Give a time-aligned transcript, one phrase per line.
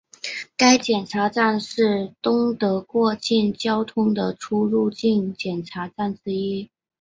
[0.57, 6.71] 该检查站是东德过境交通的出入境检查站之一。